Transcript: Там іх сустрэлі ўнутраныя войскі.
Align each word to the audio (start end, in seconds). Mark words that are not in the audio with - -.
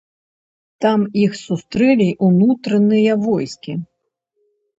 Там 0.85 1.03
іх 1.23 1.31
сустрэлі 1.41 2.07
ўнутраныя 2.29 3.13
войскі. 3.27 3.73